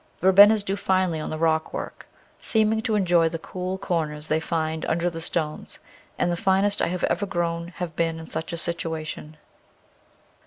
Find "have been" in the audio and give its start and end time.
7.75-8.17